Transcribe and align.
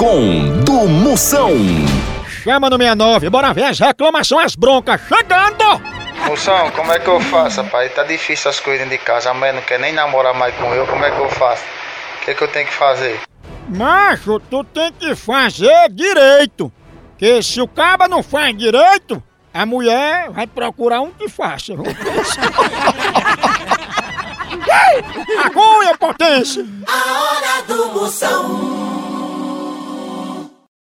Com 0.00 0.64
do 0.64 0.88
Moção. 0.88 1.50
Chama 2.42 2.70
no 2.70 2.78
69, 2.78 3.28
bora 3.28 3.52
ver 3.52 3.64
as 3.64 3.78
reclamações, 3.78 4.46
as 4.46 4.56
broncas 4.56 4.98
chegando! 5.06 5.62
Moção, 6.26 6.70
como 6.70 6.90
é 6.90 6.98
que 6.98 7.06
eu 7.06 7.20
faço, 7.20 7.60
rapaz? 7.60 7.92
Tá 7.92 8.02
difícil 8.04 8.50
as 8.50 8.58
coisas 8.58 8.88
de 8.88 8.96
casa. 8.96 9.30
A 9.30 9.34
mãe 9.34 9.52
não 9.52 9.60
quer 9.60 9.78
nem 9.78 9.92
namorar 9.92 10.32
mais 10.32 10.54
com 10.54 10.72
eu. 10.72 10.86
Como 10.86 11.04
é 11.04 11.10
que 11.10 11.20
eu 11.20 11.28
faço? 11.28 11.62
O 12.16 12.24
que, 12.24 12.30
é 12.30 12.34
que 12.34 12.42
eu 12.42 12.48
tenho 12.48 12.66
que 12.66 12.72
fazer? 12.72 13.20
Macho, 13.68 14.40
tu 14.40 14.64
tem 14.64 14.90
que 14.90 15.14
fazer 15.14 15.90
direito. 15.90 16.72
Que 17.18 17.42
se 17.42 17.60
o 17.60 17.68
caba 17.68 18.08
não 18.08 18.22
faz 18.22 18.56
direito, 18.56 19.22
a 19.52 19.66
mulher 19.66 20.30
vai 20.30 20.46
procurar 20.46 21.02
um 21.02 21.10
que 21.10 21.28
faça. 21.28 21.74
Agulha, 25.44 25.94
potência! 25.98 26.64
A 26.88 26.94
hora 27.20 27.62
do 27.68 27.92
Moção. 27.92 28.89